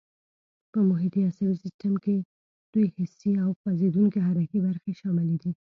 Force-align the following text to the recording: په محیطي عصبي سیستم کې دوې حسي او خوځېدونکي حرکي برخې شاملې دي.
په 0.71 0.79
محیطي 0.89 1.21
عصبي 1.29 1.55
سیستم 1.63 1.93
کې 2.03 2.15
دوې 2.71 2.85
حسي 2.95 3.31
او 3.43 3.49
خوځېدونکي 3.59 4.19
حرکي 4.27 4.59
برخې 4.65 4.91
شاملې 4.99 5.37
دي. 5.41 5.51